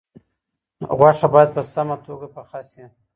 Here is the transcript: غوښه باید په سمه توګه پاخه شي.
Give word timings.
غوښه 0.97 1.27
باید 1.33 1.49
په 1.55 1.61
سمه 1.73 1.95
توګه 2.05 2.27
پاخه 2.35 2.61
شي. 2.71 2.85